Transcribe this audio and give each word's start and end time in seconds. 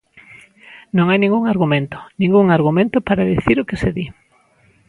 Non 0.97 1.05
hai 1.07 1.19
ningún 1.21 1.43
argumento, 1.53 1.97
ningún 2.21 2.45
argumento 2.57 2.97
para 3.07 3.29
dicir 3.33 3.57
o 3.59 3.67
que 3.69 3.79
se 3.81 3.89
di. 3.97 4.05